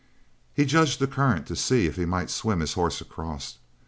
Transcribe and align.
He 0.55 0.65
judged 0.65 0.99
the 0.99 1.05
current 1.05 1.45
to 1.45 1.55
see 1.55 1.85
if 1.85 1.95
he 1.95 2.05
might 2.07 2.31
swim 2.31 2.61
his 2.61 2.73
horse 2.73 3.01
across. 3.01 3.59